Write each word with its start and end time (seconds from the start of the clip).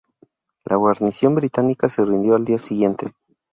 La 0.65 0.77
guarnición 0.77 1.35
británica 1.35 1.87
se 1.87 2.03
rindió 2.03 2.33
al 2.33 2.43
día 2.45 2.57
siguiente. 2.57 3.11